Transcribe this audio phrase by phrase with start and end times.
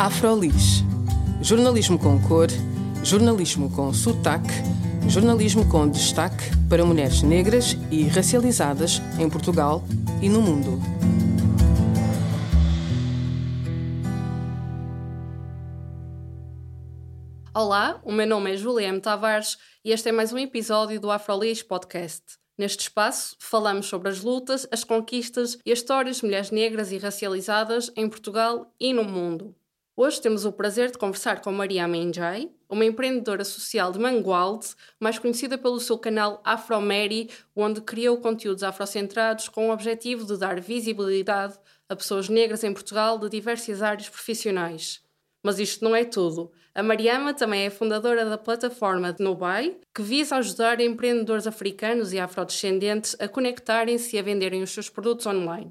[0.00, 0.82] Afrolis.
[1.42, 2.48] Jornalismo com cor,
[3.04, 4.48] jornalismo com sotaque,
[5.06, 9.84] jornalismo com destaque para mulheres negras e racializadas em Portugal
[10.22, 10.80] e no mundo.
[17.54, 19.02] Olá, o meu nome é Julia M.
[19.02, 22.22] Tavares e este é mais um episódio do Afrolis Podcast.
[22.56, 26.96] Neste espaço, falamos sobre as lutas, as conquistas e as histórias de mulheres negras e
[26.96, 29.54] racializadas em Portugal e no mundo.
[30.02, 34.68] Hoje temos o prazer de conversar com Maria Menjai, uma empreendedora social de Mangualde,
[34.98, 40.58] mais conhecida pelo seu canal Afromary, onde criou conteúdos afrocentrados com o objetivo de dar
[40.58, 45.02] visibilidade a pessoas negras em Portugal de diversas áreas profissionais.
[45.42, 46.50] Mas isto não é tudo.
[46.74, 52.18] A Mariama também é fundadora da plataforma de Nubai, que visa ajudar empreendedores africanos e
[52.18, 55.70] afrodescendentes a conectarem-se e a venderem os seus produtos online.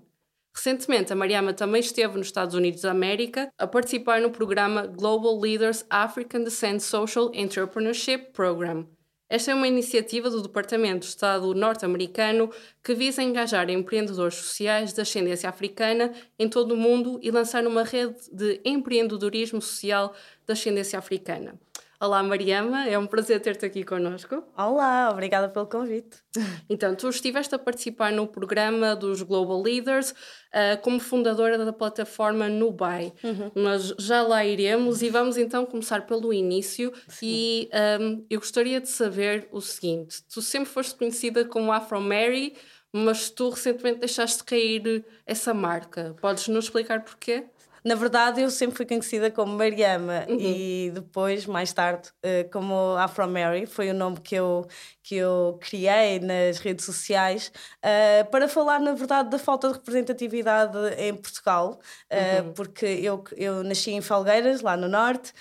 [0.56, 5.40] Recentemente, a Mariama também esteve nos Estados Unidos da América a participar no programa Global
[5.40, 8.88] Leaders African Descent Social Entrepreneurship Program.
[9.30, 12.50] Esta é uma iniciativa do Departamento de Estado norte-americano
[12.84, 17.84] que visa engajar empreendedores sociais de ascendência africana em todo o mundo e lançar uma
[17.84, 20.16] rede de empreendedorismo social
[20.48, 21.54] de ascendência africana.
[22.02, 24.42] Olá, Mariama, é um prazer ter-te aqui connosco.
[24.58, 26.18] Olá, obrigada pelo convite.
[26.70, 32.48] Então, tu estiveste a participar no programa dos Global Leaders uh, como fundadora da plataforma
[32.48, 33.12] Nubai.
[33.22, 33.52] Uhum.
[33.54, 36.94] Nós já lá iremos e vamos então começar pelo início.
[37.10, 37.26] Sim.
[37.28, 42.56] E um, eu gostaria de saber o seguinte: tu sempre foste conhecida como Afro Mary,
[42.94, 46.16] mas tu recentemente deixaste cair essa marca.
[46.22, 47.46] Podes nos explicar porquê?
[47.84, 50.38] Na verdade, eu sempre fui conhecida como Mariama uhum.
[50.40, 54.66] e depois, mais tarde, eh, como Afro Mary, foi o nome que eu,
[55.04, 60.78] que eu criei nas redes sociais uh, para falar, na verdade, da falta de representatividade
[60.98, 61.80] em Portugal,
[62.12, 62.54] uh, uhum.
[62.54, 65.34] porque eu, eu nasci em Falgueiras, lá no Norte,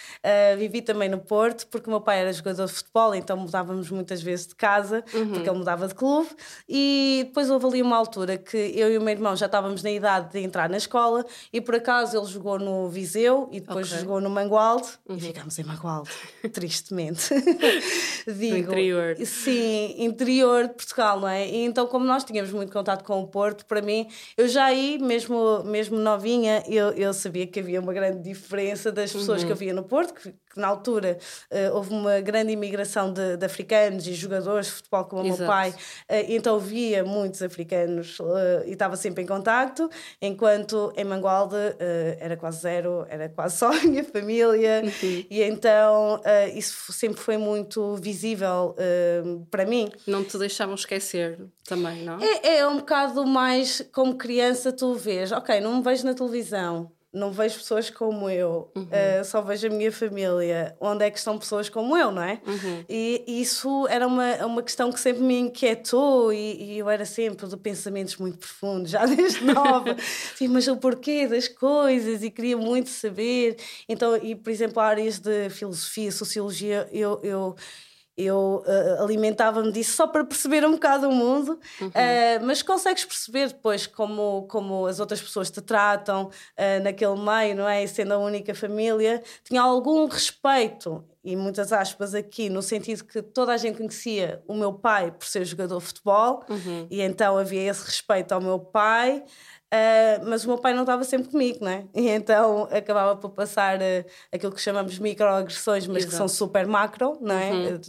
[0.56, 4.22] vivi também no Porto, porque o meu pai era jogador de futebol, então mudávamos muitas
[4.22, 5.32] vezes de casa, uhum.
[5.32, 6.28] porque ele mudava de clube,
[6.68, 9.90] e depois houve ali uma altura que eu e o meu irmão já estávamos na
[9.90, 14.00] idade de entrar na escola, e por acaso ele jogou no Viseu e depois okay.
[14.00, 15.16] jogou no Mangualde uhum.
[15.16, 16.10] e ficámos em Mangualde,
[16.52, 17.28] tristemente.
[18.26, 19.16] Digo, no interior.
[19.24, 21.48] Sim, interior de Portugal, não é?
[21.48, 24.98] E então, como nós tínhamos muito contato com o Porto, para mim, eu já aí,
[24.98, 29.46] mesmo, mesmo novinha, eu, eu sabia que havia uma grande diferença das pessoas uhum.
[29.46, 31.18] que havia no Porto, que, que na altura
[31.50, 35.36] uh, houve uma grande imigração de, de, africanos e jogadores de futebol como Exato.
[35.36, 39.88] o meu pai, uh, então via muitos africanos uh, e estava sempre em contacto,
[40.20, 41.56] enquanto em Mangualde
[42.18, 45.24] era quase zero, era quase só a minha família, uhum.
[45.30, 46.20] e então
[46.54, 48.74] isso sempre foi muito visível
[49.50, 49.90] para mim.
[50.06, 52.18] Não te deixavam esquecer também, não?
[52.20, 56.90] É, é um bocado mais como criança, tu vês, ok, não me vejo na televisão
[57.12, 58.82] não vejo pessoas como eu, uhum.
[58.84, 60.76] uh, só vejo a minha família.
[60.78, 62.40] Onde é que estão pessoas como eu, não é?
[62.46, 62.84] Uhum.
[62.88, 67.46] E, isso era uma, uma questão que sempre me inquietou e, e eu era sempre
[67.46, 69.96] de pensamentos muito profundos, já desde nova.
[70.36, 73.56] Sim, mas o porquê das coisas e queria muito saber.
[73.88, 77.56] Então, e por exemplo, áreas de filosofia, sociologia, eu, eu
[78.18, 81.86] eu uh, alimentava-me disso só para perceber um bocado o mundo, uhum.
[81.86, 87.54] uh, mas consegues perceber depois como, como as outras pessoas te tratam uh, naquele meio,
[87.54, 87.84] não é?
[87.84, 93.22] E sendo a única família, tinha algum respeito, e muitas aspas aqui, no sentido que
[93.22, 96.88] toda a gente conhecia o meu pai por ser jogador de futebol, uhum.
[96.90, 99.22] e então havia esse respeito ao meu pai.
[99.68, 101.84] Uh, mas o meu pai não estava sempre comigo, não é?
[101.94, 106.10] E então acabava por passar uh, aquilo que chamamos microagressões, mas Exato.
[106.10, 107.50] que são super macro, não é?
[107.50, 107.80] Uhum.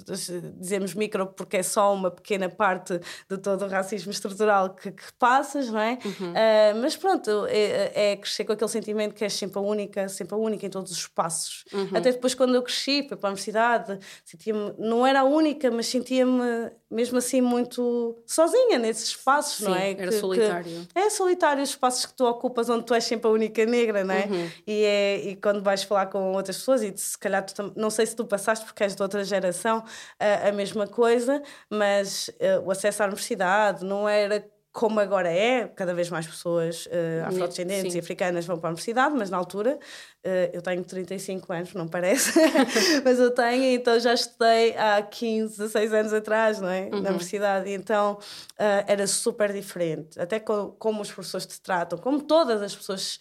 [0.60, 5.14] Dizemos micro porque é só uma pequena parte de todo o racismo estrutural que, que
[5.18, 5.98] passas, não é?
[6.04, 6.32] Uhum.
[6.32, 10.36] Uh, mas pronto, é, é, crescer com aquele sentimento que és sempre a única, sempre
[10.36, 11.64] a única em todos os espaços.
[11.72, 11.92] Uhum.
[11.96, 16.72] Até depois, quando eu cresci, para a universidade, sentia-me, não era a única, mas sentia-me
[16.90, 19.92] mesmo assim muito sozinha nesses espaços, Sim, não é?
[19.92, 20.88] Era que, solitário.
[20.92, 24.04] Que é solitário os espaços que tu ocupas onde tu és sempre a única negra,
[24.04, 24.26] não é?
[24.26, 24.52] Uhum.
[24.68, 28.06] E, é e quando vais falar com outras pessoas, e se calhar tu não sei
[28.06, 29.84] se tu passaste porque és de outra geração
[30.20, 35.68] a, a mesma coisa, mas uh, o acesso à universidade não era como agora é,
[35.68, 37.98] cada vez mais pessoas uh, afrodescendentes Sim.
[37.98, 39.80] e africanas vão para a universidade, mas na altura
[40.24, 42.40] uh, eu tenho 35 anos, não parece,
[43.04, 46.84] mas eu tenho, então já estudei há 15, 16 anos atrás, não é?
[46.84, 47.02] Uhum.
[47.02, 51.98] Na universidade, e então uh, era super diferente, até com, como os professores te tratam,
[51.98, 53.20] como todas as pessoas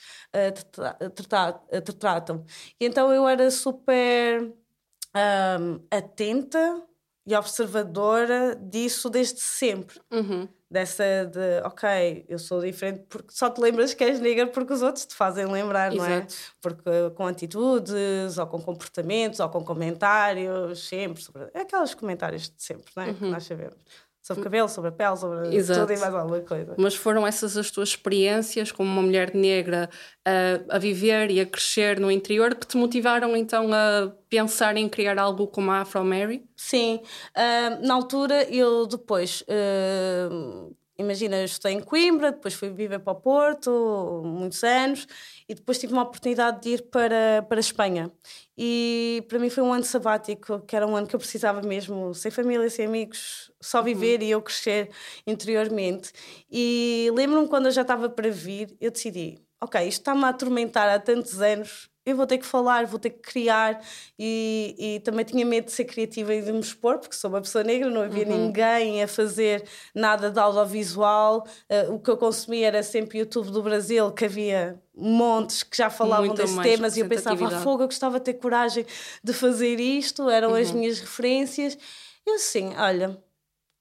[0.54, 2.44] te, tra te, tra te, tratam.
[2.78, 6.82] E então eu era super um, atenta
[7.26, 9.98] e observadora disso desde sempre.
[10.10, 14.72] Uhum dessa de ok, eu sou diferente porque só te lembras que és negra porque
[14.72, 16.08] os outros te fazem lembrar, Exato.
[16.08, 16.26] não é?
[16.60, 22.92] Porque com atitudes, ou com comportamentos, ou com comentários, sempre sobre aqueles comentários de sempre,
[22.94, 23.06] não é?
[23.08, 23.14] Uhum.
[23.14, 25.80] Que nós sabemos sobre cabelo, sobre a pele, sobre Exato.
[25.80, 26.74] tudo e mais alguma coisa.
[26.76, 29.88] Mas foram essas as tuas experiências como uma mulher negra
[30.24, 34.88] a, a viver e a crescer no interior que te motivaram então a pensar em
[34.88, 36.44] criar algo como a Afro Mary?
[36.54, 37.00] Sim,
[37.36, 43.12] uh, na altura eu depois uh, imagina, eu estudei em Coimbra, depois fui viver para
[43.12, 45.06] o Porto, muitos anos,
[45.48, 48.12] e depois tive uma oportunidade de ir para, para a Espanha.
[48.56, 52.12] E para mim foi um ano sabático, que era um ano que eu precisava mesmo,
[52.14, 53.84] sem família, sem amigos, só uhum.
[53.84, 54.26] viver uhum.
[54.26, 54.90] e eu crescer
[55.26, 56.12] interiormente.
[56.50, 60.88] E lembro-me quando eu já estava para vir, eu decidi, ok, isto está-me a atormentar
[60.88, 63.80] há tantos anos, eu vou ter que falar, vou ter que criar
[64.18, 67.40] e, e, também tinha medo de ser criativa e de me expor, porque sou uma
[67.40, 68.46] pessoa negra, não havia uhum.
[68.46, 69.64] ninguém a fazer
[69.94, 71.46] nada de audiovisual.
[71.70, 75.88] Uh, o que eu consumia era sempre YouTube do Brasil, que havia montes que já
[75.90, 78.84] falavam Muito desses temas e eu pensava, ah, fogo, eu gostava de ter coragem
[79.22, 80.56] de fazer isto, eram uhum.
[80.56, 81.78] as minhas referências.
[82.26, 83.16] E assim, olha,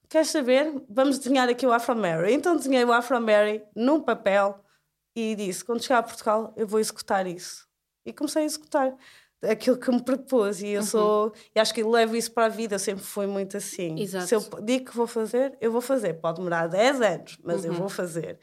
[0.09, 0.73] queres saber?
[0.89, 2.33] Vamos desenhar aqui o Afro Mary.
[2.33, 4.59] Então desenhei o Afro Mary num papel
[5.15, 7.66] e disse, quando chegar a Portugal eu vou executar isso
[8.07, 8.97] e comecei a executar
[9.43, 10.87] aquilo que me propôs e eu uhum.
[10.87, 14.25] sou e acho que levo isso para a vida sempre fui muito assim Exato.
[14.25, 17.67] se eu digo que vou fazer eu vou fazer pode demorar 10 anos mas uhum.
[17.67, 18.39] eu vou fazer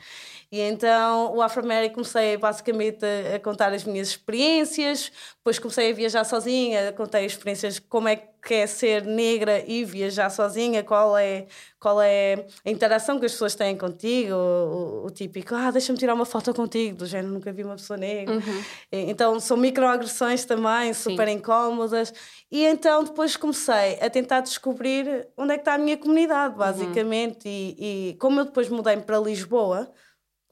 [0.53, 5.11] e então o Afro America comecei basicamente a, a, contar as minhas experiências
[5.45, 10.31] depois comecei a viajar sozinha contei experiências como é que é ser negra e viajar
[10.31, 11.47] sozinha qual é
[11.85, 15.99] qual é a interação que as pessoas têm contigo, o, o, o típico, ah, deixa-me
[15.99, 18.37] tirar uma foto contigo, do género, nunca vi uma pessoa negra.
[18.37, 18.65] Uhum.
[18.91, 21.35] Então são microagressões também, super Sim.
[21.35, 22.15] incómodas.
[22.51, 27.47] E então depois comecei a tentar descobrir onde é que está a minha comunidade, basicamente.
[27.47, 27.53] Uhum.
[27.53, 29.93] E, e como eu depois mudei para Lisboa,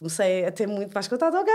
[0.03, 1.35] comecei a ter muito mais contato.
[1.35, 1.53] Ok,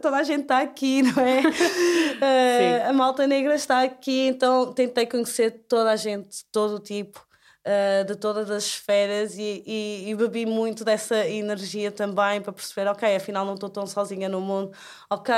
[0.00, 1.40] toda a gente está aqui, não é?
[2.86, 7.20] uh, a malta negra está aqui, então tentei conhecer toda a gente, todo o tipo
[7.66, 12.88] uh, de todas as esferas e, e, e, bebi muito dessa energia também para perceber,
[12.88, 14.70] ok, afinal não estou tão sozinha no mundo,
[15.10, 15.34] ok,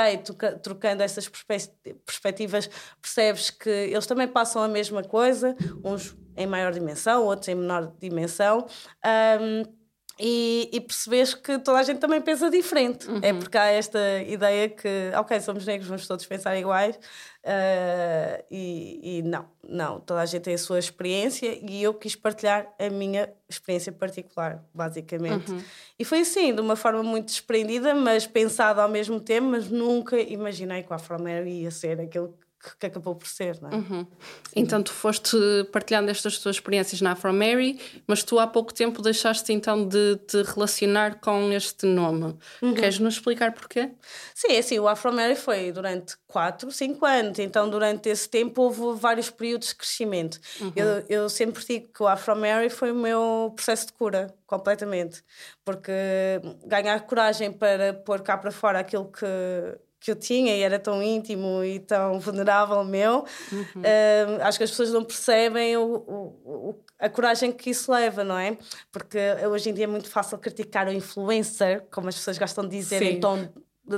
[0.61, 1.27] trocando essas
[2.05, 2.69] perspectivas,
[3.01, 7.91] percebes que eles também passam a mesma coisa, uns em maior dimensão, outros em menor
[7.99, 8.65] dimensão.
[9.41, 9.80] Um,
[10.19, 13.07] e, e percebes que toda a gente também pensa diferente.
[13.07, 13.19] É uhum.
[13.23, 16.95] É porque há esta ideia que, ok, somos negros, vamos todos pensar iguais.
[17.43, 22.15] Uh, e, e, não, não, toda a gente tem a sua experiência e eu quis
[22.15, 25.51] partilhar a minha experiência particular, basicamente.
[25.51, 25.63] Uhum.
[25.97, 30.19] E foi assim, de uma forma muito desprendida, mas pensada ao mesmo tempo, mas nunca
[30.19, 31.17] imaginei que o Afro
[31.47, 32.37] ia ser aquilo
[32.79, 33.75] que acabou por ser, não é?
[33.75, 34.07] Uhum.
[34.55, 35.37] Então tu foste
[35.71, 40.17] partilhando estas tuas experiências na Afro Mary, mas tu há pouco tempo deixaste então de
[40.27, 42.35] te relacionar com este nome.
[42.61, 42.73] Uhum.
[42.73, 43.91] Queres nos explicar porquê?
[44.35, 48.61] Sim, é assim, o Afro Mary foi durante 4, 5 anos, então durante esse tempo
[48.61, 50.39] houve vários períodos de crescimento.
[50.59, 50.73] Uhum.
[50.75, 55.23] Eu, eu sempre digo que o Afro Mary foi o meu processo de cura, completamente,
[55.65, 55.91] porque
[56.65, 59.25] ganhar coragem para pôr cá para fora aquilo que
[60.01, 63.81] que eu tinha e era tão íntimo e tão vulnerável meu, uhum.
[63.81, 68.37] uh, acho que as pessoas não percebem o, o, a coragem que isso leva, não
[68.37, 68.57] é?
[68.91, 72.75] Porque hoje em dia é muito fácil criticar o influencer, como as pessoas gostam de
[72.77, 73.05] dizer, Sim.
[73.05, 73.47] em tom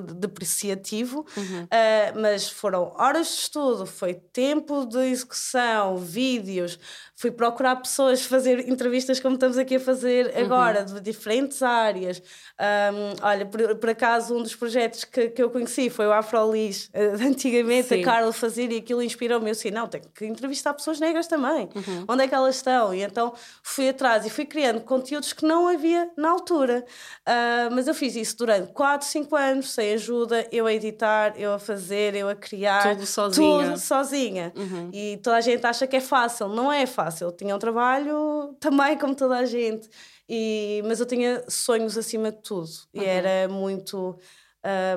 [0.02, 1.64] depreciativo, uhum.
[1.64, 6.80] uh, mas foram horas de estudo, foi tempo de execução, vídeos,
[7.24, 10.44] fui procurar pessoas, fazer entrevistas como estamos aqui a fazer uhum.
[10.44, 12.22] agora, de diferentes áreas.
[12.60, 16.90] Um, olha, por, por, acaso, um dos projetos que, que eu conheci foi o Afrolis.
[16.94, 18.02] Uh, antigamente, Sim.
[18.02, 19.50] a Carla fazia e aquilo inspirou-me.
[19.50, 21.68] Eu disse: não, tenho que entrevistar pessoas negras também.
[21.76, 22.06] Uhum.
[22.08, 22.94] Onde é que elas estão?
[22.94, 26.86] E então fui atrás e fui criando conteúdos que não havia na altura.
[27.22, 31.54] Uh, mas eu fiz isso durante 4, 5 anos, sem ajuda, eu a editar, eu
[31.54, 32.94] a fazer, eu a criar.
[32.96, 33.66] Tudo sozinha.
[33.66, 34.54] Tudo sozinha.
[34.56, 34.90] Uhum.
[34.94, 36.48] E toda a gente acha que é fácil.
[36.48, 37.28] Não é fácil fácil.
[37.28, 39.88] Eu tinha um trabalho também, como toda a gente,
[40.28, 42.70] e, mas eu tinha sonhos acima de tudo.
[42.94, 43.02] Uhum.
[43.02, 44.18] E era muito.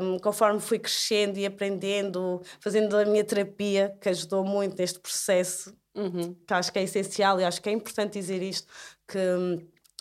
[0.00, 5.76] Um, conforme fui crescendo e aprendendo, fazendo a minha terapia, que ajudou muito neste processo,
[5.92, 6.36] uhum.
[6.46, 8.68] que acho que é essencial e acho que é importante dizer isto:
[9.08, 9.58] que hum,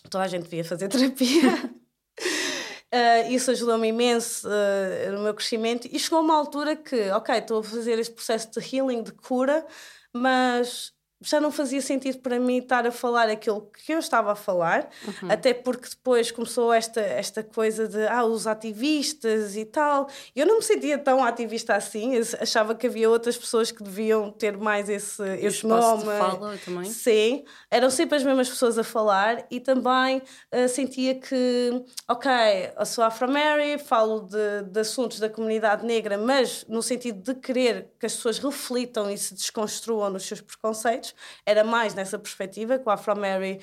[0.09, 1.73] toda a gente devia fazer terapia.
[2.93, 7.59] Uh, isso ajudou-me imenso uh, no meu crescimento e chegou uma altura que, ok, estou
[7.59, 9.65] a fazer este processo de healing, de cura,
[10.13, 10.94] mas
[11.25, 14.89] já não fazia sentido para mim estar a falar aquilo que eu estava a falar,
[15.05, 15.31] uhum.
[15.31, 20.07] até porque depois começou esta, esta coisa de ah, os ativistas e tal.
[20.35, 24.55] Eu não me sentia tão ativista assim, achava que havia outras pessoas que deviam ter
[24.55, 26.03] mais esse, esse nome.
[26.03, 26.85] De fala também.
[26.85, 32.31] Sim, eram sempre as mesmas pessoas a falar e também uh, sentia que, ok,
[32.77, 37.89] eu sou Afro-Mary, falo de, de assuntos da comunidade negra, mas no sentido de querer
[37.99, 41.14] que as pessoas reflitam e se desconstruam nos seus preconceitos
[41.45, 43.59] era mais nessa perspectiva que o Afro Mary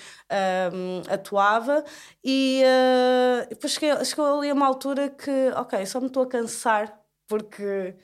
[0.73, 1.85] um, atuava.
[2.25, 6.29] E uh, depois chegou, chegou ali a uma altura que, ok, só me estou a
[6.29, 7.97] cansar porque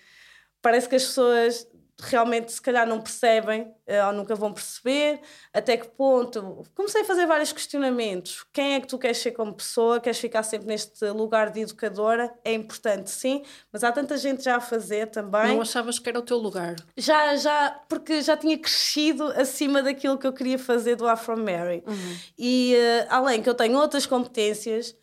[0.62, 1.66] parece que as pessoas
[2.00, 5.20] realmente se calhar não percebem eh, ou nunca vão perceber
[5.52, 6.64] até que ponto.
[6.74, 8.46] Comecei a fazer vários questionamentos.
[8.52, 9.98] Quem é que tu queres ser como pessoa?
[9.98, 12.32] Queres ficar sempre neste lugar de educadora?
[12.44, 15.48] É importante, sim, mas há tanta gente já a fazer também.
[15.48, 16.76] Não achavas que era o teu lugar?
[16.96, 21.82] Já, já, porque já tinha crescido acima daquilo que eu queria fazer do Afro Mary.
[21.86, 22.16] Uhum.
[22.38, 24.94] E uh, além que eu tenho outras competências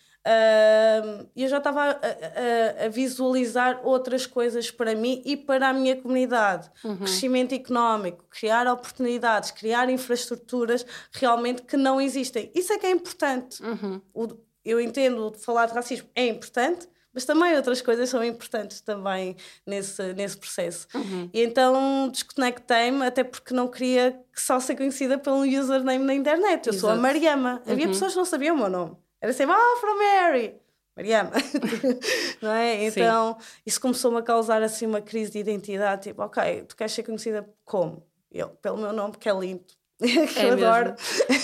[1.36, 5.74] e eu já estava a, a, a, visualizar outras coisas para mim e para a
[5.74, 6.70] minha comunidade.
[6.84, 6.98] Uhum.
[6.98, 12.52] Crescimento económico, criar oportunidades, criar infraestruturas realmente que não existem.
[12.56, 13.62] Isso é que é importante.
[13.62, 14.02] Uhum.
[14.14, 14.28] O,
[14.64, 20.14] eu entendo falar de racismo é importante, mas também outras coisas são importantes também nesse,
[20.14, 20.88] nesse processo.
[20.94, 21.30] Uhum.
[21.32, 26.68] E então desconectei-me, até porque não queria que só ser conhecida pelo username na internet.
[26.68, 26.82] Eu Exato.
[26.82, 27.62] sou a Mariama.
[27.66, 27.94] Havia uhum.
[27.94, 29.05] pessoas que não sabiam o meu nome.
[29.22, 30.62] Era sempre, ah, from Mary!
[30.96, 31.32] Mariana,
[32.42, 32.86] não é?
[32.86, 33.62] Então Sim.
[33.66, 37.48] isso começou-me a causar assim uma crise de identidade, tipo, ok, tu queres ser conhecida
[37.66, 38.02] como?
[38.32, 39.66] Eu, pelo meu nome, que é lindo,
[40.34, 40.96] que é eu adoro.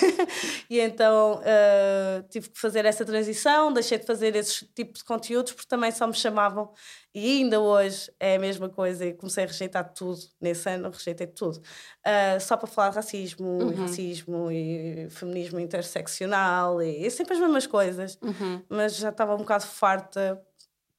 [0.69, 5.53] e então uh, tive que fazer essa transição, deixei de fazer esses tipos de conteúdos
[5.53, 6.71] porque também só me chamavam
[7.13, 10.19] e ainda hoje é a mesma coisa e comecei a rejeitar tudo.
[10.39, 11.57] Nesse ano rejeitei tudo.
[11.59, 13.71] Uh, só para falar de racismo, uhum.
[13.71, 18.17] e racismo e feminismo interseccional e, e sempre as mesmas coisas.
[18.21, 18.61] Uhum.
[18.69, 20.41] Mas já estava um bocado farta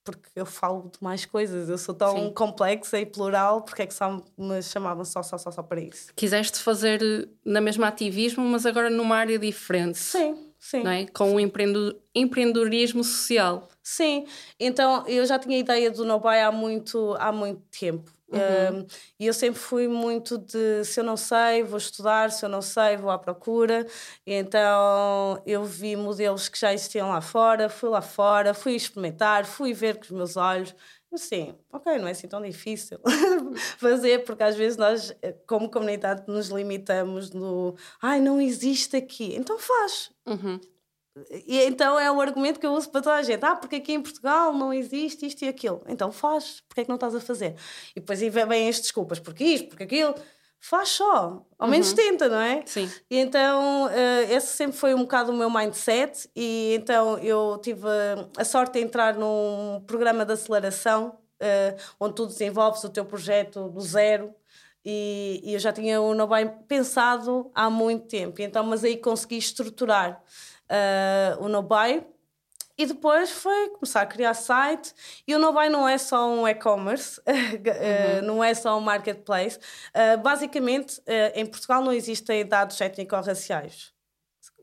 [0.05, 2.33] porque eu falo de mais coisas, eu sou tão Sim.
[2.33, 6.13] complexa e plural, porque é que só me chamavam só, só, só, só para isso?
[6.17, 9.99] Quiseste fazer eh, na mesma ativismo, mas agora numa área diferente.
[9.99, 10.83] Sim, sim.
[10.83, 11.07] Não é?
[11.07, 13.69] Com o empreendedorismo social.
[13.83, 14.27] Sim,
[14.59, 18.11] então eu já tinha ideia do Nobai há muito, há muito tempo.
[18.33, 18.81] Uhum.
[18.81, 18.87] Um,
[19.21, 22.63] e eu sempre fui muito de se eu não sei, vou estudar, se eu não
[22.63, 23.87] sei, vou à procura.
[24.27, 29.45] E então eu vi modelos que já existiam lá fora, fui lá fora, fui experimentar,
[29.45, 30.75] fui ver com os meus olhos.
[31.13, 32.99] Assim, ok, não é assim tão difícil
[33.77, 35.15] fazer, porque às vezes nós,
[35.47, 40.11] como comunidade, nos limitamos no ai, não existe aqui, então faz.
[40.27, 40.59] Uhum.
[41.47, 43.45] E então é o argumento que eu uso para toda a gente.
[43.45, 45.83] Ah, porque aqui em Portugal não existe isto e aquilo.
[45.87, 46.63] Então faz.
[46.67, 47.55] Porque é que não estás a fazer?
[47.95, 49.19] E depois vêm as desculpas.
[49.19, 50.15] Porque isto, porque aquilo.
[50.65, 51.45] Faz só.
[51.59, 51.97] Ao menos uhum.
[51.97, 52.63] tenta, não é?
[52.65, 52.89] Sim.
[53.11, 56.31] E então uh, esse sempre foi um bocado o meu mindset.
[56.37, 57.83] E então eu tive
[58.37, 63.69] a sorte de entrar num programa de aceleração uh, onde tu desenvolves o teu projeto
[63.71, 64.33] do zero.
[64.85, 68.41] E, e eu já tinha o Nobai pensado há muito tempo.
[68.41, 70.23] Então, mas aí consegui estruturar
[70.73, 72.07] uh, o Nobai.
[72.77, 74.93] E depois foi começar a criar site.
[75.27, 78.27] E o Nobai não é só um e-commerce, uhum.
[78.27, 79.59] não é só um marketplace.
[79.95, 83.93] Uh, basicamente, uh, em Portugal não existem dados étnico-raciais.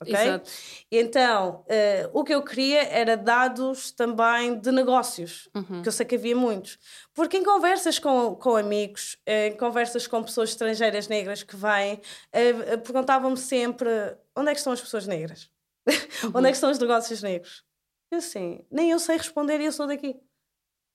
[0.01, 0.13] Ok?
[0.13, 0.49] Exato.
[0.89, 5.81] Então, uh, o que eu queria era dados também de negócios, uhum.
[5.81, 6.79] que eu sei que havia muitos.
[7.13, 12.01] Porque em conversas com, com amigos, em conversas com pessoas estrangeiras negras que vêm,
[12.83, 13.89] perguntavam-me sempre
[14.35, 15.49] onde é que estão as pessoas negras?
[15.87, 16.31] Uhum.
[16.35, 17.63] Onde é que estão os negócios negros?
[18.11, 20.19] Eu assim, nem eu sei responder e eu sou daqui.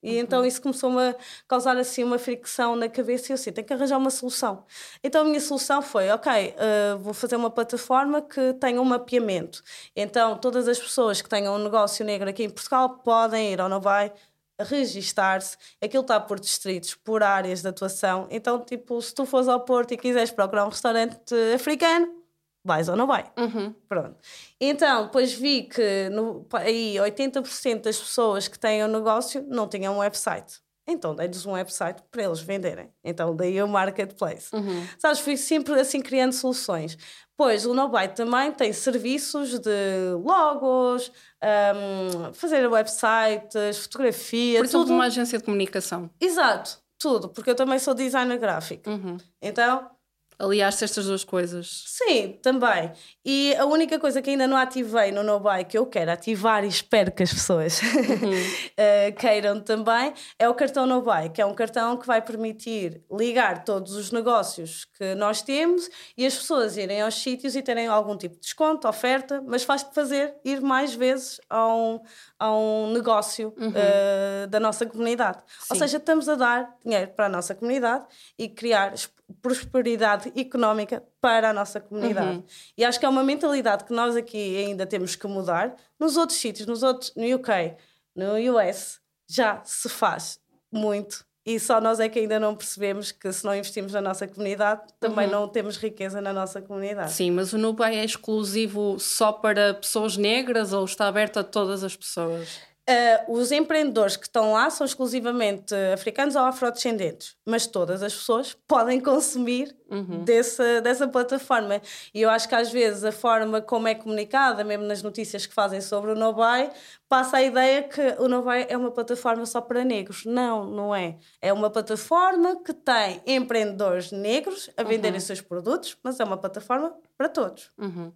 [0.02, 0.20] E uhum.
[0.20, 1.16] então isso começou-me a
[1.48, 4.64] causar assim uma fricção na cabeça e eu assim, tenho que arranjar uma solução.
[5.02, 9.62] Então a minha solução foi, ok, uh, vou fazer uma plataforma que tenha um mapeamento.
[9.96, 13.68] Então todas as pessoas que tenham um negócio negro aqui em Portugal podem ir ao
[13.68, 14.12] Novai
[14.60, 15.56] registar-se.
[15.82, 18.28] Aquilo está por distritos, por áreas de atuação.
[18.30, 22.23] Então, tipo, se tu fores ao Porto e quiseres procurar um restaurante africano,
[22.64, 23.30] vais ou não vai.
[23.36, 23.74] Uhum.
[23.88, 24.16] Pronto.
[24.60, 29.68] Então, depois vi que no, aí 80% das pessoas que têm o um negócio não
[29.68, 30.64] tinham um website.
[30.86, 32.90] Então, dei-lhes um website para eles venderem.
[33.02, 34.54] Então, daí o marketplace.
[34.54, 34.86] Uhum.
[34.98, 36.98] Sabes, fui sempre assim criando soluções.
[37.36, 41.10] Pois, o Nobyte também tem serviços de logos,
[41.42, 44.92] um, fazer websites, fotografia, Por tudo.
[44.92, 46.10] uma agência de comunicação.
[46.20, 47.30] Exato, tudo.
[47.30, 48.88] Porque eu também sou designer gráfico.
[48.88, 49.16] Uhum.
[49.42, 49.90] Então,
[50.38, 51.84] Aliaste estas duas coisas.
[51.86, 52.92] Sim, também.
[53.24, 56.64] E a única coisa que ainda não ativei no No Buy, que eu quero ativar
[56.64, 58.32] e espero que as pessoas uhum.
[58.32, 63.02] uh, queiram também, é o cartão No Buy, que é um cartão que vai permitir
[63.10, 67.86] ligar todos os negócios que nós temos e as pessoas irem aos sítios e terem
[67.86, 72.00] algum tipo de desconto, oferta, mas faz fazer ir mais vezes a um,
[72.38, 73.68] a um negócio uhum.
[73.68, 75.38] uh, da nossa comunidade.
[75.46, 75.66] Sim.
[75.70, 78.04] Ou seja, estamos a dar dinheiro para a nossa comunidade
[78.38, 78.92] e criar
[79.40, 82.38] prosperidade económica para a nossa comunidade.
[82.38, 82.44] Uhum.
[82.76, 85.74] E acho que é uma mentalidade que nós aqui ainda temos que mudar.
[85.98, 87.76] Nos outros sítios, nos outros, no UK,
[88.14, 90.38] no US, já se faz
[90.70, 91.24] muito.
[91.46, 94.80] E só nós é que ainda não percebemos que se não investimos na nossa comunidade,
[94.98, 95.32] também uhum.
[95.32, 97.12] não temos riqueza na nossa comunidade.
[97.12, 101.84] Sim, mas o Nubai é exclusivo só para pessoas negras ou está aberto a todas
[101.84, 102.60] as pessoas?
[102.86, 108.54] Uh, os empreendedores que estão lá são exclusivamente africanos ou afrodescendentes, mas todas as pessoas
[108.68, 110.22] podem consumir uhum.
[110.22, 111.80] dessa, dessa plataforma.
[112.12, 115.54] E eu acho que às vezes a forma como é comunicada, mesmo nas notícias que
[115.54, 116.70] fazem sobre o Nobai,
[117.08, 120.26] passa a ideia que o Nobai é uma plataforma só para negros.
[120.26, 121.16] Não, não é.
[121.40, 125.26] É uma plataforma que tem empreendedores negros a venderem uhum.
[125.26, 127.70] seus produtos, mas é uma plataforma para todos.
[127.78, 128.12] Uhum.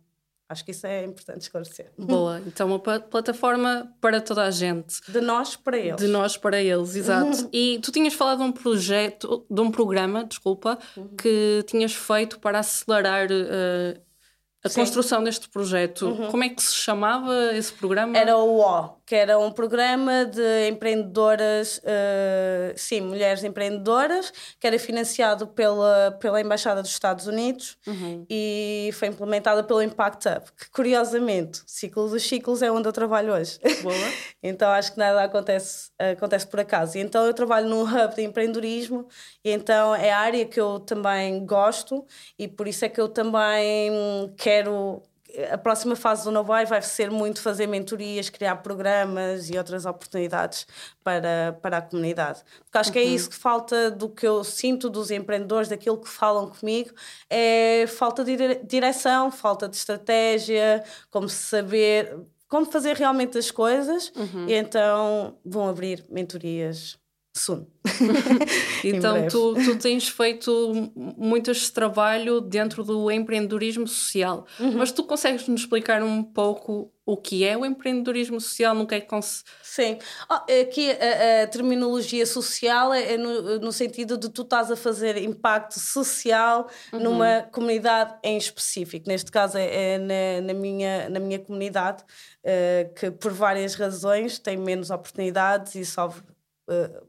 [0.49, 1.91] Acho que isso é importante esclarecer.
[1.99, 5.01] Boa, então uma plataforma para toda a gente.
[5.07, 5.97] De nós para eles.
[5.97, 7.49] De nós para eles, exato.
[7.53, 11.09] e tu tinhas falado de um projeto, de um programa, desculpa, uhum.
[11.17, 14.01] que tinhas feito para acelerar uh,
[14.65, 14.81] a Sim.
[14.81, 16.07] construção deste projeto.
[16.07, 16.31] Uhum.
[16.31, 18.17] Como é que se chamava esse programa?
[18.17, 24.79] Era o O, que era um programa de empreendedoras, uh, sim, mulheres empreendedoras, que era
[24.79, 28.27] financiado pela, pela Embaixada dos Estados Unidos uhum.
[28.29, 33.33] e foi implementado pelo Impact Up, que curiosamente, ciclo dos ciclos é onde eu trabalho
[33.33, 33.59] hoje.
[33.83, 33.95] Boa.
[34.43, 36.99] então acho que nada acontece, acontece por acaso.
[36.99, 39.09] E então eu trabalho num hub de empreendedorismo
[39.43, 42.07] e então é a área que eu também gosto
[42.39, 43.91] e por isso é que eu também
[44.37, 45.03] quero
[45.51, 50.67] a próxima fase do Novoai vai ser muito fazer mentorias, criar programas e outras oportunidades
[51.03, 52.43] para, para a comunidade.
[52.65, 52.93] Porque acho uhum.
[52.93, 53.15] que é uhum.
[53.15, 56.91] isso que falta do que eu sinto dos empreendedores, daquilo que falam comigo,
[57.31, 62.17] é falta de direção, falta de estratégia, como saber
[62.49, 64.49] como fazer realmente as coisas uhum.
[64.49, 66.99] e então vão abrir mentorias
[67.39, 67.67] soon.
[68.85, 74.79] então tu, tu tens feito muito este trabalho dentro do empreendedorismo social, uhum.
[74.79, 78.97] mas tu consegues nos explicar um pouco o que é o empreendedorismo social, no que
[78.97, 79.43] é que cons...
[79.63, 84.71] Sim, oh, aqui a, a, terminologia social é, é no, no, sentido de tu estás
[84.71, 87.01] a fazer impacto social uhum.
[87.01, 92.05] numa comunidade em específico, neste caso é, é na, na, minha, na minha comunidade,
[92.45, 96.23] uh, que por várias razões tem menos oportunidades e sofre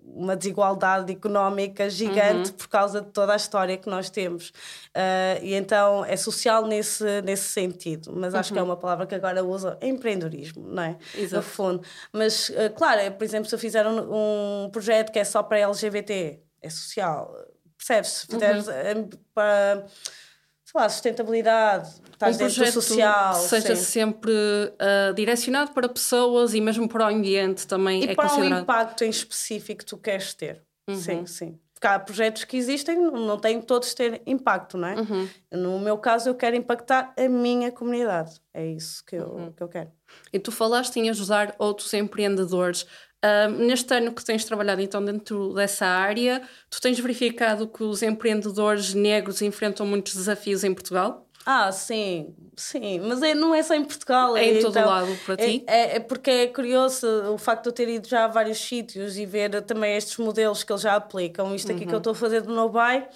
[0.04, 2.58] uma desigualdade económica gigante uhum.
[2.58, 4.50] por causa de toda a história que nós temos.
[4.50, 8.70] Uh, e então é social nesse, nesse sentido, mas acho que é uhum.
[8.70, 10.98] uma palavra que agora usa empreendedorismo, não é?
[11.16, 11.36] Exato.
[11.38, 11.84] No fundo.
[12.12, 15.60] Mas, uh, claro, por exemplo, se eu fizer um, um, projeto que é só para
[15.60, 17.34] LGBT, é social,
[17.78, 18.10] percebes?
[18.10, 19.10] Se fizeres uhum.
[19.34, 19.86] para
[20.72, 23.34] sei lá, sustentabilidade, estás um dentro do social.
[23.34, 23.84] Que seja sim.
[23.84, 28.60] sempre uh, direcionado para pessoas e mesmo para o ambiente também e é para considerado.
[28.60, 30.64] um impacto em específico que tu queres ter.
[30.88, 30.96] Uhum.
[30.96, 31.60] Sim, sim.
[31.74, 34.96] Porque há projetos que existem, não têm todos ter impacto, não é?
[34.96, 35.30] Uhum.
[35.52, 38.40] No meu caso, eu quero impactar a minha comunidade.
[38.54, 39.52] É isso que eu, uhum.
[39.54, 39.90] que eu quero.
[40.34, 42.86] E tu falaste em ajudar outros empreendedores.
[43.58, 48.94] Neste ano que tens trabalhado então dentro dessa área, tu tens verificado que os empreendedores
[48.94, 51.30] negros enfrentam muitos desafios em Portugal?
[51.46, 54.36] Ah, sim, sim, mas é, não é só em Portugal.
[54.36, 55.64] É, é em todo então, lado para ti?
[55.66, 58.60] É, é, é, porque é curioso o facto de eu ter ido já a vários
[58.60, 61.56] sítios e ver também estes modelos que eles já aplicam.
[61.56, 61.88] Isto aqui uhum.
[61.88, 61.98] que eu uhum.
[61.98, 63.08] estou a fazer do Nobai,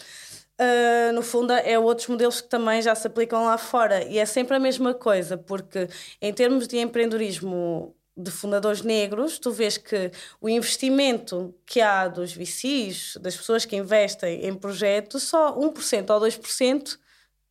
[0.59, 4.03] uh, no fundo, é outros modelos que também já se aplicam lá fora.
[4.05, 5.87] E é sempre a mesma coisa, porque
[6.21, 12.33] em termos de empreendedorismo de fundadores negros, tu vês que o investimento que há dos
[12.33, 16.99] VCs, das pessoas que investem em projetos, só 1% ou 2%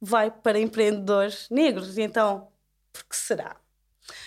[0.00, 1.98] vai para empreendedores negros.
[1.98, 2.48] E então,
[2.92, 3.61] por que será?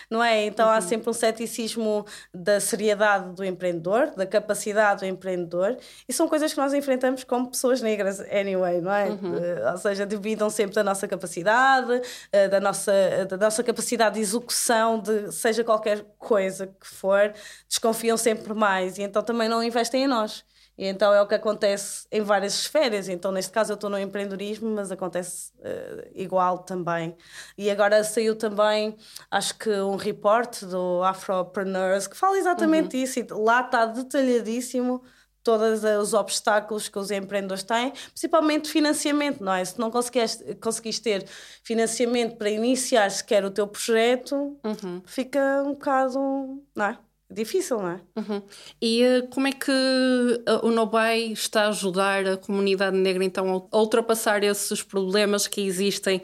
[0.09, 0.45] Não é?
[0.45, 0.73] Então uhum.
[0.73, 6.53] há sempre um ceticismo da seriedade do empreendedor, da capacidade do empreendedor, e são coisas
[6.53, 9.05] que nós enfrentamos como pessoas negras, anyway, não é?
[9.09, 9.35] Uhum.
[9.35, 12.91] Uh, ou seja, duvidam sempre da nossa capacidade, uh, da, nossa,
[13.27, 17.33] da nossa capacidade de execução de seja qualquer coisa que for,
[17.67, 20.43] desconfiam sempre mais e então também não investem em nós.
[20.77, 23.07] E então é o que acontece em várias esferas.
[23.07, 27.15] Então, neste caso, eu estou no empreendedorismo, mas acontece uh, igual também.
[27.57, 28.95] E agora saiu também,
[29.31, 33.03] acho que um report do Afropreneurs que fala exatamente uhum.
[33.03, 33.19] isso.
[33.19, 35.01] E lá está detalhadíssimo
[35.45, 39.63] todos os obstáculos que os empreendedores têm, principalmente financiamento, não é?
[39.63, 41.25] Se não conseguiste, conseguiste ter
[41.63, 45.03] financiamento para iniciar sequer o teu projeto, uhum.
[45.05, 46.97] fica um bocado, não é?
[47.29, 48.01] Difícil, não é?
[48.15, 48.41] Uhum.
[48.79, 53.67] E uh, como é que uh, o Nobai está a ajudar a comunidade negra então
[53.71, 56.21] a ultrapassar esses problemas que existem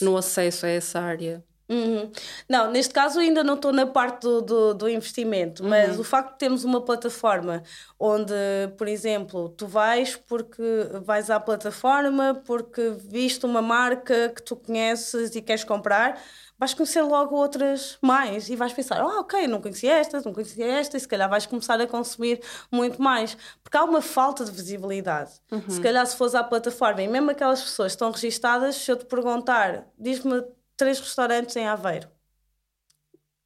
[0.00, 1.44] no acesso a essa área?
[1.68, 2.10] Uhum.
[2.48, 5.70] Não, neste caso ainda não estou na parte do, do, do investimento, uhum.
[5.70, 7.62] mas o facto de termos uma plataforma
[7.98, 8.34] onde,
[8.76, 10.62] por exemplo, tu vais porque
[11.02, 16.20] vais à plataforma porque viste uma marca que tu conheces e queres comprar,
[16.58, 20.66] vais conhecer logo outras mais e vais pensar, oh, ok, não conhecia esta, não conhecia
[20.66, 24.50] esta, e se calhar vais começar a consumir muito mais, porque há uma falta de
[24.50, 25.32] visibilidade.
[25.50, 25.62] Uhum.
[25.68, 28.96] Se calhar se fores à plataforma e mesmo aquelas pessoas que estão registadas, se eu
[28.96, 30.44] te perguntar, diz-me
[30.76, 32.08] três restaurantes em Aveiro.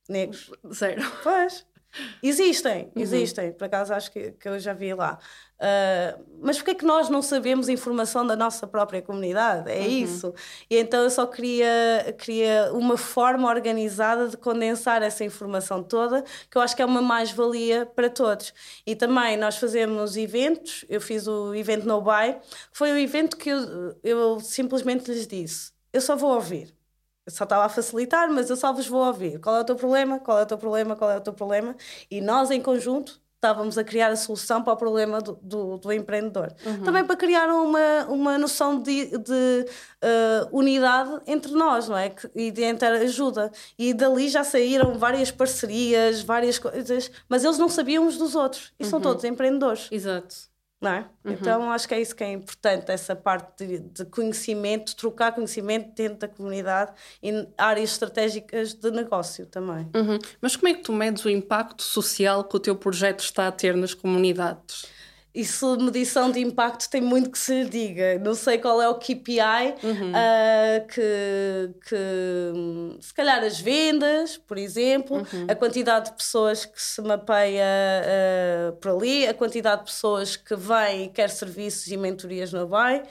[0.09, 0.51] Negros.
[0.73, 1.03] Zero.
[1.23, 1.67] Pois.
[2.23, 3.03] Existem, uhum.
[3.03, 3.53] existem.
[3.53, 5.19] Por acaso acho que, que eu já vi lá.
[5.59, 9.71] Uh, mas porquê é que nós não sabemos informação da nossa própria comunidade?
[9.71, 9.87] É uhum.
[9.87, 10.35] isso.
[10.71, 16.57] E então eu só queria, queria uma forma organizada de condensar essa informação toda, que
[16.57, 18.53] eu acho que é uma mais-valia para todos.
[18.87, 20.85] E também nós fazemos eventos.
[20.89, 22.37] Eu fiz o evento No Buy.
[22.71, 26.78] Foi o evento que eu, eu simplesmente lhes disse: eu só vou ouvir
[27.29, 29.39] eu só estava a facilitar, mas eu só vos vou ouvir.
[29.39, 30.19] Qual é o teu problema?
[30.19, 30.97] Qual é o teu problema?
[30.97, 31.77] Qual é o teu problema?
[32.11, 35.93] E nós, em conjunto, estávamos a criar a solução para o problema do, do, do
[35.93, 36.55] empreendedor.
[36.65, 36.85] Uhum.
[36.85, 39.67] Também para criar uma, uma noção de, de
[40.03, 42.15] uh, unidade entre nós, não é?
[42.35, 42.65] E de
[43.05, 43.53] ajuda.
[43.79, 48.73] E dali já saíram várias parcerias, várias coisas, mas eles não sabiam uns dos outros.
[48.81, 48.91] E uhum.
[48.91, 49.87] são todos empreendedores.
[49.93, 50.48] Exato
[50.81, 50.99] não é?
[51.25, 51.33] Uhum.
[51.33, 55.93] Então acho que é isso que é importante, essa parte de, de, conhecimento, trocar conhecimento
[55.95, 59.91] dentro da comunidade e áreas estratégicas de negócio também.
[59.95, 60.19] Uhum.
[60.41, 63.53] Mas como é que tu medes o impacto social que o teu projeto está a
[63.53, 64.87] ter nas comunidades?
[65.39, 68.19] Isso, medição de impacto, tem muito que se diga.
[68.19, 70.11] Não sei qual é o KPI, uhum.
[70.11, 75.47] uh, que, que se calhar as vendas, por exemplo, uhum.
[75.49, 80.57] a quantidade de pessoas que se mapeia uh, por ali, a quantidade de pessoas que
[80.57, 83.05] vêm e quer serviços e mentorias no BAI.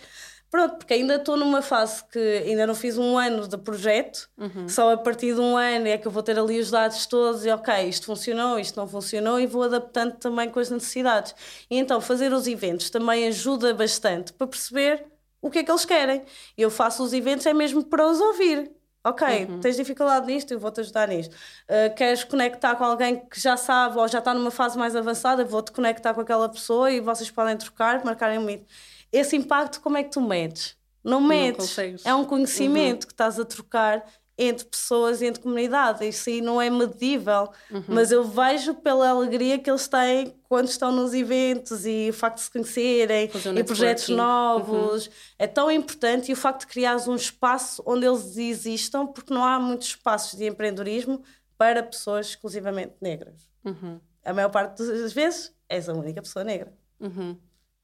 [0.49, 4.67] Pronto, porque ainda estou numa fase que ainda não fiz um ano de projeto, uhum.
[4.69, 7.45] só a partir de um ano é que eu vou ter ali os dados todos
[7.45, 11.35] e ok, isto funcionou, isto não funcionou e vou adaptando também com as necessidades.
[11.69, 15.05] E então fazer os eventos também ajuda bastante para perceber
[15.41, 16.23] o que é que eles querem.
[16.57, 18.71] Eu faço os eventos é mesmo para os ouvir.
[19.03, 19.59] Ok, uhum.
[19.61, 21.33] tens dificuldade nisto, eu vou-te ajudar nisto.
[21.33, 25.45] Uh, queres conectar com alguém que já sabe ou já está numa fase mais avançada,
[25.45, 28.63] vou-te conectar com aquela pessoa e vocês podem trocar, marcarem um meet
[29.11, 30.75] esse impacto, como é que tu medes?
[31.03, 31.75] Não medes.
[31.77, 33.07] Não é um conhecimento uhum.
[33.07, 34.03] que estás a trocar
[34.37, 36.07] entre pessoas, entre comunidade.
[36.07, 37.83] Isso aí não é medível, uhum.
[37.87, 42.37] mas eu vejo pela alegria que eles têm quando estão nos eventos e o facto
[42.37, 45.07] de se conhecerem e projetos novos.
[45.07, 45.13] Uhum.
[45.39, 49.43] É tão importante e o facto de criares um espaço onde eles existam, porque não
[49.43, 51.23] há muitos espaços de empreendedorismo
[51.57, 53.49] para pessoas exclusivamente negras.
[53.65, 53.99] Uhum.
[54.23, 56.71] A maior parte das vezes és a única pessoa negra.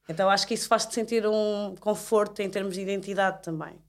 [0.08, 3.82] Então acho que isso faz-te sentir um conforto em termos de identidade também.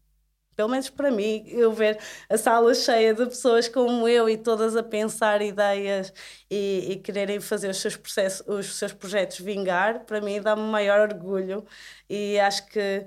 [0.56, 1.99] Pelo menos para mim, eu ver
[2.30, 6.13] a sala cheia de pessoas como eu e todas a pensar ideias
[6.49, 11.01] e, e quererem fazer os seus, processos, os seus projetos vingar, para mim dá-me maior
[11.12, 11.65] orgulho
[12.10, 13.06] e acho que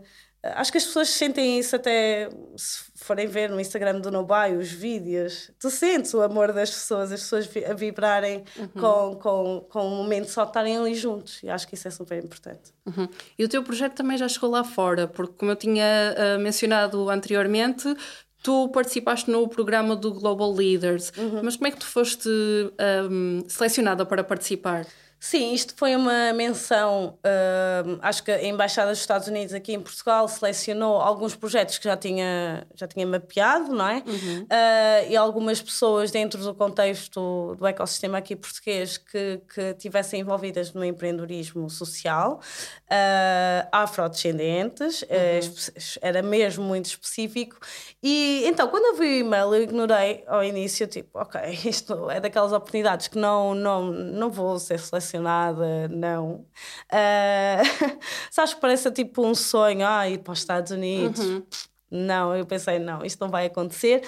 [0.55, 4.71] Acho que as pessoas sentem isso até se forem ver no Instagram do Nobai os
[4.71, 5.51] vídeos.
[5.59, 8.69] Tu sentes o amor das pessoas, as pessoas a vibrarem uhum.
[8.69, 11.43] com, com, com o momento só estarem ali juntos.
[11.43, 12.73] E acho que isso é super importante.
[12.87, 13.09] Uhum.
[13.39, 17.09] E o teu projeto também já chegou lá fora, porque, como eu tinha uh, mencionado
[17.09, 17.95] anteriormente,
[18.43, 21.13] tu participaste no programa do Global Leaders.
[21.17, 21.41] Uhum.
[21.43, 22.29] Mas como é que tu foste
[23.11, 24.87] um, selecionada para participar?
[25.21, 27.19] Sim, isto foi uma menção.
[27.19, 31.85] Uh, acho que a Embaixada dos Estados Unidos aqui em Portugal selecionou alguns projetos que
[31.85, 33.97] já tinha, já tinha mapeado, não é?
[34.07, 34.43] Uhum.
[34.43, 40.73] Uh, e algumas pessoas dentro do contexto do ecossistema aqui português que, que tivessem envolvidas
[40.73, 42.41] no empreendedorismo social,
[42.85, 45.99] uh, afrodescendentes, uhum.
[46.01, 47.59] era mesmo muito específico.
[48.01, 52.21] E então, quando eu vi o e-mail, eu ignorei ao início, tipo, ok, isto é
[52.21, 56.44] daquelas oportunidades que não, não, não vou ser selecionada apaixonada, não.
[56.92, 57.99] Uh,
[58.31, 61.21] sabes que parece tipo um sonho, ah, ir para os Estados Unidos.
[61.21, 61.42] Uhum.
[61.90, 64.03] Não, eu pensei, não, isto não vai acontecer.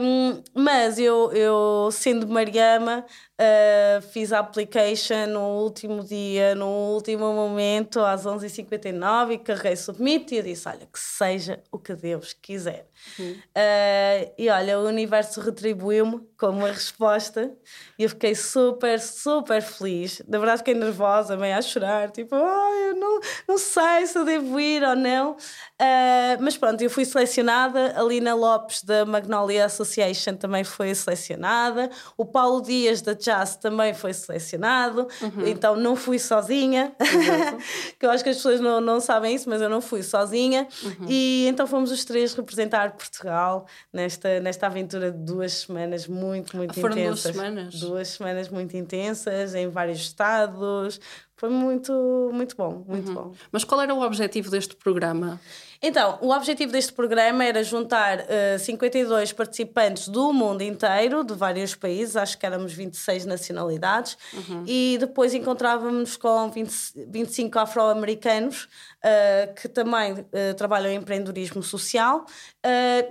[0.00, 3.04] Um, mas eu, eu, sendo Mariama,
[3.38, 10.34] Uh, fiz a application no último dia, no último momento, às 11h59, e carreguei submit
[10.34, 12.88] e eu disse: Olha, que seja o que Deus quiser.
[13.18, 13.32] Uhum.
[13.32, 17.52] Uh, e olha, o universo retribuiu-me com uma resposta
[17.98, 20.22] e eu fiquei super, super feliz.
[20.26, 24.24] Na verdade, fiquei nervosa, meio a chorar, tipo, oh, eu não, não sei se eu
[24.24, 25.32] devo ir ou não.
[25.32, 27.98] Uh, mas pronto, eu fui selecionada.
[27.98, 31.90] A Lina Lopes da Magnolia Association também foi selecionada.
[32.16, 35.08] O Paulo Dias da Jazz também foi selecionado.
[35.20, 35.46] Uhum.
[35.48, 36.94] Então não fui sozinha.
[37.98, 40.68] Que eu acho que as pessoas não, não sabem isso, mas eu não fui sozinha.
[40.82, 41.06] Uhum.
[41.08, 46.78] E então fomos os três representar Portugal nesta, nesta aventura de duas semanas muito, muito
[46.78, 47.22] Foram intensas.
[47.22, 47.74] Duas semanas?
[47.74, 51.00] Duas semanas muito intensas em vários estados.
[51.38, 53.14] Foi muito, muito bom, muito uhum.
[53.14, 53.32] bom.
[53.52, 55.38] Mas qual era o objetivo deste programa?
[55.82, 61.74] Então, o objetivo deste programa era juntar uh, 52 participantes do mundo inteiro, de vários
[61.74, 64.64] países, acho que éramos 26 nacionalidades, uhum.
[64.66, 66.72] e depois encontrávamos com 20,
[67.08, 72.24] 25 afro-americanos uh, que também uh, trabalham em empreendedorismo social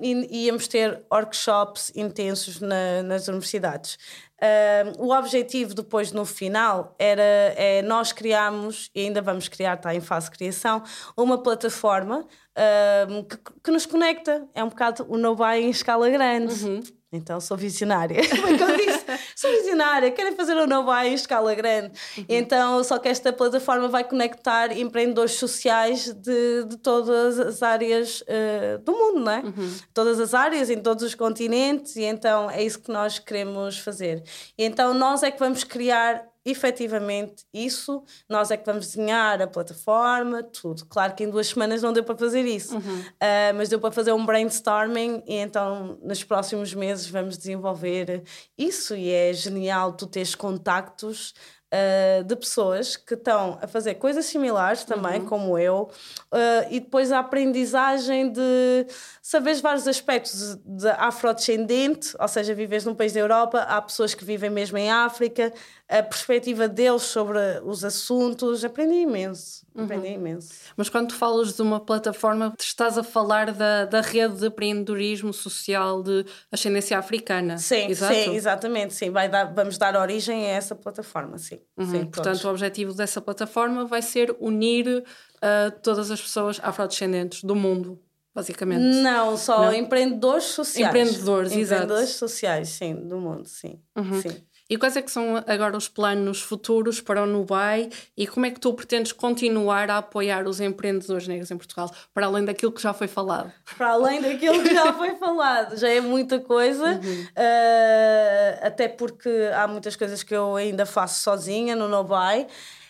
[0.02, 3.98] e íamos ter workshops intensos na, nas universidades.
[4.36, 9.96] Uh, o objetivo depois no final era é, nós criarmos, e ainda vamos criar, está
[9.96, 10.84] em fase de criação,
[11.16, 14.46] uma plataforma uh, que, que, nos conecta.
[14.54, 16.66] É um bocado o no em escala grande.
[16.66, 16.84] Uhum.
[17.16, 18.22] Então sou visionária.
[18.30, 21.92] Como eu disse, sou visionária, quero fazer um no buy em escala grande.
[22.18, 22.26] Uhum.
[22.28, 28.78] Então, só que esta plataforma vai conectar empreendedores sociais de, de todas as áreas uh,
[28.84, 29.40] do mundo, não é?
[29.40, 29.76] Uhum.
[29.94, 34.24] Todas as áreas, em todos os continentes, e então é isso que nós queremos fazer.
[34.58, 39.48] E então nós é que vamos criar efetivamente isso, nós é que vamos desenhar a
[39.48, 40.86] plataforma, tudo.
[40.86, 43.00] Claro que em duas semanas não deu para fazer isso, uhum.
[43.00, 48.24] uh, mas deu para fazer um brainstorming e então nos próximos meses vamos desenvolver
[48.58, 51.34] isso e é genial tu teres contactos
[51.76, 55.26] uh, de pessoas que estão a fazer coisas similares também, uhum.
[55.26, 55.90] como eu,
[56.32, 58.88] uh, e depois a aprendizagem de
[59.22, 64.24] saberes vários aspectos de afrodescendente, ou seja, vives num país da Europa, há pessoas que
[64.24, 65.54] vivem mesmo em África,
[65.88, 69.66] a perspectiva deles sobre os assuntos, aprendi imenso.
[69.76, 69.84] Uhum.
[69.84, 70.54] Aprendi imenso.
[70.76, 75.32] Mas quando tu falas de uma plataforma, estás a falar da, da rede de empreendedorismo
[75.32, 77.58] social de ascendência africana.
[77.58, 78.16] Sim, Exato?
[78.16, 78.96] sim exatamente.
[78.96, 79.12] Sim.
[79.12, 81.60] Vai dar, vamos dar origem a essa plataforma, sim.
[81.78, 81.86] Uhum.
[81.86, 82.46] sim Portanto, todos.
[82.46, 88.02] o objetivo dessa plataforma vai ser unir uh, todas as pessoas afrodescendentes do mundo
[88.34, 88.82] basicamente.
[88.82, 89.74] Não, só Não.
[89.74, 90.90] empreendedores sociais.
[90.90, 91.84] Empreendedores, empreendedores exato.
[91.84, 93.80] Empreendedores sociais, sim, do mundo, sim.
[93.96, 94.22] Uhum.
[94.22, 94.44] sim.
[94.68, 98.52] E quais é que são agora os planos futuros para o Nubai e como é
[98.52, 102.82] que tu pretendes continuar a apoiar os empreendedores negros em Portugal, para além daquilo que
[102.82, 103.52] já foi falado?
[103.78, 107.24] Para além daquilo que já foi falado, já é muita coisa, uhum.
[107.24, 112.48] uh, até porque há muitas coisas que eu ainda faço sozinha no Nubai.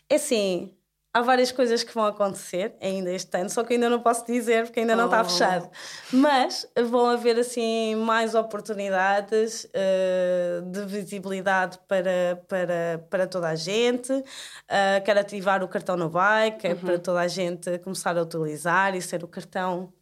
[0.09, 0.71] É assim,
[1.15, 4.65] há várias coisas que vão acontecer ainda este ano, só que ainda não posso dizer
[4.65, 5.23] porque ainda não está oh.
[5.23, 5.69] fechado.
[6.11, 14.11] Mas vão haver assim mais oportunidades uh, de visibilidade para, para, para toda a gente.
[14.11, 16.79] Uh, quero ativar o cartão no bike, é uhum.
[16.79, 19.93] para toda a gente começar a utilizar e ser o cartão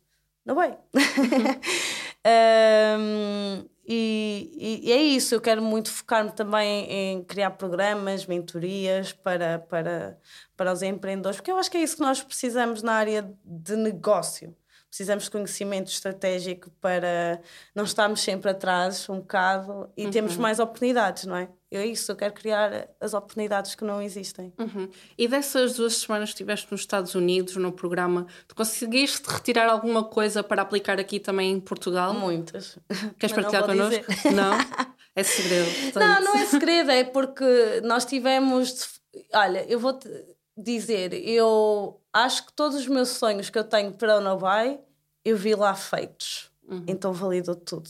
[0.43, 0.75] no bem.
[2.25, 9.59] um, E, e, é isso, eu quero muito focar-me também em criar programas, mentorias para,
[9.59, 10.17] para,
[10.55, 13.75] para os empreendedores, porque eu acho que é isso que nós precisamos na área de
[13.75, 14.55] negócio.
[14.93, 17.41] Precisamos de conhecimento estratégico para
[17.73, 20.11] não estarmos sempre atrás um bocado e uhum.
[20.11, 21.49] termos mais oportunidades, não é?
[21.71, 24.53] é isso, eu quero criar as oportunidades que não existem.
[24.55, 24.87] Uhum.
[25.17, 30.03] E dessas duas semanas que estiveste nos Estados Unidos, no programa, tu conseguiste retirar alguma
[30.03, 32.13] coisa para aplicar aqui também em Portugal?
[32.13, 32.77] Muitas.
[33.17, 34.05] Queres Mas partilhar connosco?
[34.31, 34.53] Não?
[35.15, 35.69] É segredo.
[35.91, 36.03] Portanto.
[36.03, 38.99] Não, não é segredo, é porque nós tivemos.
[39.31, 40.09] Olha, eu vou-te
[40.57, 44.79] dizer, eu acho que todos os meus sonhos que eu tenho para o Nobai,
[45.25, 46.51] eu vi lá feitos.
[46.67, 46.83] Uhum.
[46.87, 47.89] Então validou tudo.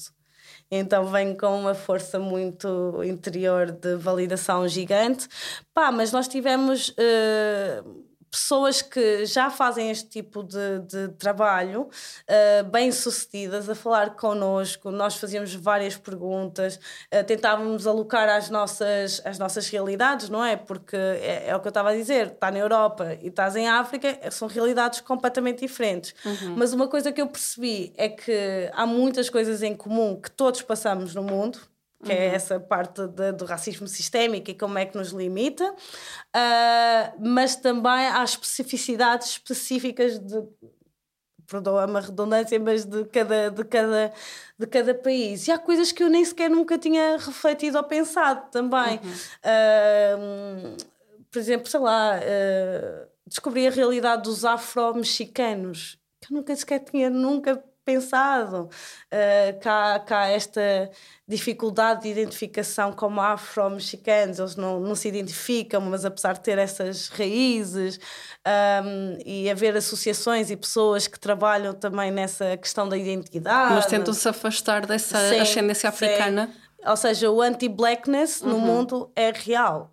[0.70, 5.28] Então venho com uma força muito interior de validação gigante.
[5.74, 8.03] Pá, mas nós tivemos uh,
[8.34, 14.90] pessoas que já fazem este tipo de, de trabalho, uh, bem-sucedidas, a falar connosco.
[14.90, 16.80] Nós fazíamos várias perguntas,
[17.14, 20.56] uh, tentávamos alocar as nossas, as nossas realidades, não é?
[20.56, 23.70] Porque é, é o que eu estava a dizer: está na Europa e estás em
[23.70, 26.16] África, são realidades completamente diferentes.
[26.26, 26.56] Uhum.
[26.58, 30.64] Mas uma coisa que eu percebi é que há muitas coisas em comum que todos
[30.64, 31.60] passamos no mundo
[32.04, 32.22] que é uhum.
[32.22, 37.56] é essa parte de, do racismo sistémico e como é que nos limita, uh, mas
[37.56, 40.44] também há especificidades específicas de
[41.48, 44.14] perdoa-me a redundância, mas de cada, de, cada,
[44.58, 45.48] de cada país.
[45.48, 49.00] E há coisas que eu nem sequer nunca tinha refletido ou pensado também.
[49.04, 50.74] Uhum.
[50.74, 50.78] Uh,
[51.32, 57.10] por exemplo, sei lá, uh, descobri a realidade dos afro-mexicanos, que eu nunca sequer tinha
[57.10, 58.70] nunca pensado.
[59.12, 60.90] Uh, cá, cá esta
[61.28, 67.08] dificuldade de identificação como afro-mexicanos, eles não, não se identificam, mas apesar de ter essas
[67.10, 68.00] raízes,
[68.46, 73.76] um, e haver associações e pessoas que trabalham também nessa questão da identidade.
[73.76, 76.48] Mas tentam-se afastar dessa sim, ascendência africana.
[76.48, 76.90] Sim.
[76.90, 78.50] Ou seja, o anti-blackness uhum.
[78.50, 79.93] no mundo é real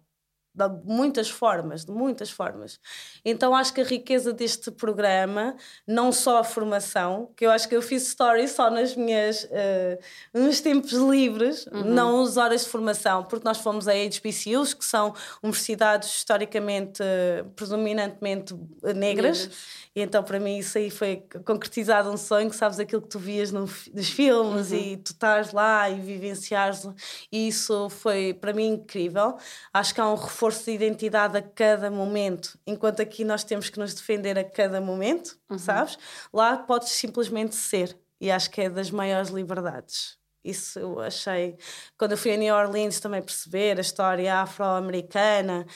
[0.52, 2.78] de muitas formas, de muitas formas.
[3.24, 7.76] Então acho que a riqueza deste programa, não só a formação, que eu acho que
[7.76, 9.98] eu fiz stories só nas minhas uh,
[10.34, 11.84] nos tempos livres, uhum.
[11.84, 17.48] não as horas de formação, porque nós fomos a HBCUs, que são universidades historicamente, uh,
[17.50, 19.46] predominantemente negras.
[19.46, 19.50] negras
[19.94, 23.50] e então, para mim, isso aí foi concretizado um sonho, sabes, aquilo que tu vias
[23.50, 24.76] no, nos filmes uhum.
[24.78, 26.86] e tu estás lá e vivenciares.
[27.30, 29.36] E isso foi, para mim, incrível.
[29.72, 33.78] Acho que há um reforço de identidade a cada momento, enquanto aqui nós temos que
[33.78, 35.58] nos defender a cada momento, uhum.
[35.58, 35.98] sabes?
[36.32, 37.96] Lá podes simplesmente ser.
[38.20, 40.18] E acho que é das maiores liberdades.
[40.44, 41.56] Isso eu achei.
[41.98, 45.66] Quando eu fui a New Orleans também perceber a história afro-americana.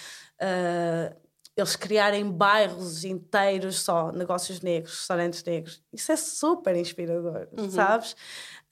[0.40, 1.24] Uh,
[1.56, 5.80] eles criarem bairros inteiros só, negócios negros, restaurantes negros.
[5.92, 7.70] Isso é super inspirador, uhum.
[7.70, 8.16] sabes?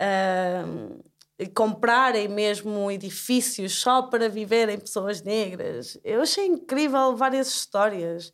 [0.01, 1.01] Uh,
[1.47, 5.99] comprarem mesmo edifícios só para viverem pessoas negras.
[6.05, 8.33] Eu achei incrível várias histórias.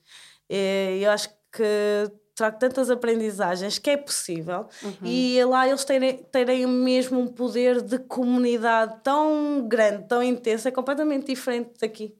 [0.48, 4.92] E eu acho que trago tantas aprendizagens que é possível uhum.
[5.02, 10.70] e lá eles terem, terem mesmo um poder de comunidade tão grande, tão intenso, é
[10.70, 12.14] completamente diferente daqui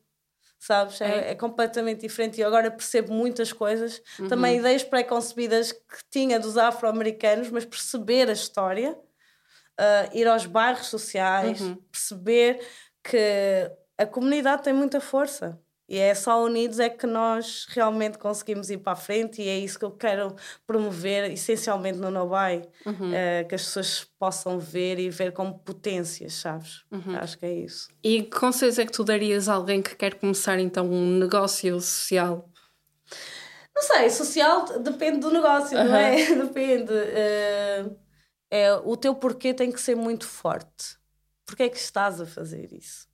[0.59, 1.01] sabes?
[1.01, 4.03] É, é, é, completamente diferente e agora percebo muitas coisas.
[4.19, 4.29] Uhum.
[4.29, 8.99] Também ideias pré-concebidas que tinha dos afro-americanos, mas perceber a história,
[9.79, 11.77] uh, ir aos bairros sociais, uhum.
[11.91, 12.61] perceber
[13.03, 15.59] que a comunidade tem muita força.
[15.89, 19.59] E é só unidos é que nós realmente conseguimos ir para a frente e é
[19.59, 20.37] isso que eu quero
[20.67, 23.11] promover, essencialmente no Nobai, uhum.
[23.11, 26.85] uh, que as pessoas possam ver e ver como potências, sabes?
[26.91, 27.17] Uhum.
[27.17, 27.89] Acho que é isso.
[28.05, 31.81] E que conselhos é que tu darias a alguém que quer começar então um negócio
[31.81, 32.47] social?
[33.75, 35.85] Não sei, social depende do negócio, uhum.
[35.85, 36.17] não é?
[36.37, 36.93] depende.
[36.93, 37.97] Uh,
[38.51, 40.97] é, o teu porquê tem que ser muito forte.
[41.47, 43.09] Porquê é que estás a fazer isso?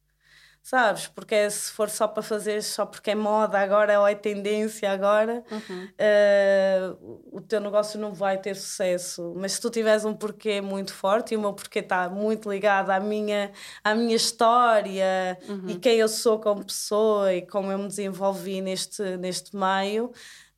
[0.65, 1.07] sabes?
[1.07, 5.45] Porque se for só para fazer, só porque é moda agora ou é tendência agora,
[5.51, 5.85] uhum.
[5.85, 9.35] uh, o teu negócio não vai ter sucesso.
[9.37, 12.89] Mas se tu tiveres um porquê muito forte, e o meu porquê está muito ligado
[12.91, 13.53] à minha,
[13.85, 15.69] à minha história uhum.
[15.69, 20.11] e quem eu sou como pessoa e como eu me desenvolvi neste, neste meio.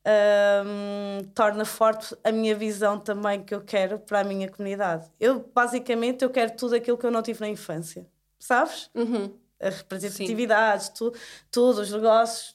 [0.08, 5.10] Um, torna forte a minha visão também que eu quero para a minha comunidade.
[5.18, 8.06] Eu, basicamente, eu quero tudo aquilo que eu não tive na infância,
[8.38, 8.88] sabes?
[8.94, 11.12] Uhum a representatividade, tu,
[11.50, 12.54] tudo, os negócios,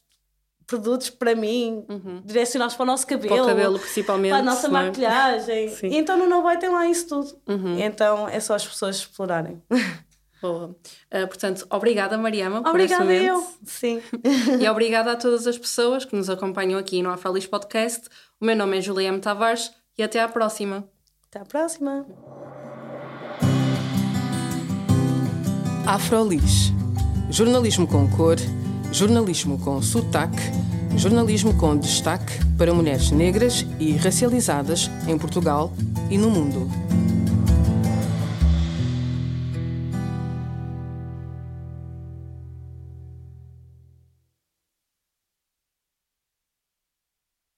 [0.68, 2.22] produtos para mim, uhum.
[2.24, 4.70] direcionados para o nosso cabelo, para o cabelo principalmente, para a nossa é?
[4.70, 5.76] maquilhagem.
[5.84, 7.42] E então no No Boy tem lá isso tudo.
[7.48, 7.78] Uhum.
[7.78, 9.62] Então é só as pessoas explorarem.
[10.42, 10.76] Boa.
[11.14, 13.24] Uh, portanto, obrigada, Mariama, por esse momento.
[13.24, 13.48] eu.
[13.64, 14.02] Sim.
[14.60, 18.08] e obrigada a todas as pessoas que nos acompanham aqui no Afrolis Podcast.
[18.40, 20.88] O meu nome é Juliana Tavares e até à próxima.
[21.28, 22.06] Até à próxima.
[25.86, 26.72] Afrolis
[27.32, 28.36] jornalismo com cor,
[28.92, 30.42] jornalismo com sotaque,
[30.98, 35.72] jornalismo com destaque para mulheres negras e racializadas em Portugal
[36.10, 36.70] e no mundo.